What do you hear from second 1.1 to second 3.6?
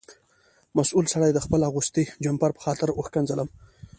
سړي د خپل اغوستي جمپر په خاطر وښکنځلم.